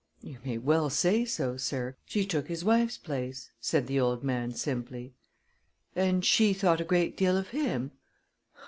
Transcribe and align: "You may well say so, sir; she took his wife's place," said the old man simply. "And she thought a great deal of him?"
"You 0.23 0.39
may 0.43 0.57
well 0.57 0.89
say 0.89 1.25
so, 1.25 1.57
sir; 1.57 1.95
she 2.07 2.25
took 2.25 2.47
his 2.47 2.65
wife's 2.65 2.97
place," 2.97 3.51
said 3.59 3.85
the 3.85 3.99
old 3.99 4.23
man 4.23 4.49
simply. 4.51 5.13
"And 5.95 6.25
she 6.25 6.53
thought 6.55 6.81
a 6.81 6.83
great 6.83 7.15
deal 7.15 7.37
of 7.37 7.49
him?" 7.49 7.91